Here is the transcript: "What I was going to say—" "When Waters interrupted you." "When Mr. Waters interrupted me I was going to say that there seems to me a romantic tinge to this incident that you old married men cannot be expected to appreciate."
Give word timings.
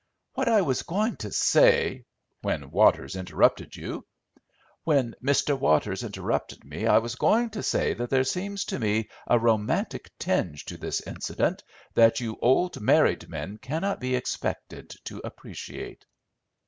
"What 0.33 0.47
I 0.49 0.63
was 0.63 0.81
going 0.81 1.17
to 1.17 1.31
say—" 1.31 2.05
"When 2.41 2.71
Waters 2.71 3.15
interrupted 3.15 3.75
you." 3.75 4.03
"When 4.83 5.13
Mr. 5.23 5.55
Waters 5.55 6.01
interrupted 6.03 6.63
me 6.65 6.87
I 6.87 6.97
was 6.97 7.13
going 7.13 7.51
to 7.51 7.61
say 7.61 7.93
that 7.93 8.09
there 8.09 8.23
seems 8.23 8.65
to 8.65 8.79
me 8.79 9.09
a 9.27 9.37
romantic 9.37 10.09
tinge 10.17 10.65
to 10.65 10.77
this 10.77 11.01
incident 11.01 11.63
that 11.93 12.19
you 12.19 12.39
old 12.41 12.81
married 12.81 13.29
men 13.29 13.59
cannot 13.59 13.99
be 13.99 14.15
expected 14.15 14.89
to 15.03 15.21
appreciate." 15.23 16.03